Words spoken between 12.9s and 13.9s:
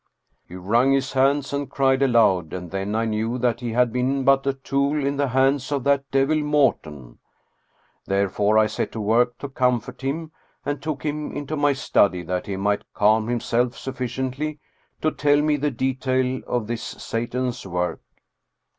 calm himself